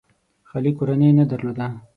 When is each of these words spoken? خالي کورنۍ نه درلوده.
خالي 0.49 0.71
کورنۍ 0.77 1.09
نه 1.19 1.23
درلوده. 1.31 1.67